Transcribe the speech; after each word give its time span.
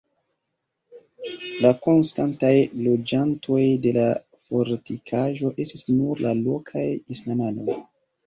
La 1.65 1.69
konstantaj 1.87 2.49
loĝantoj 2.87 3.61
de 3.85 3.93
la 3.99 4.07
fortikaĵo 4.47 5.51
estis 5.65 5.85
nur 5.99 6.25
lokaj 6.49 6.87
islamanoj. 7.17 7.79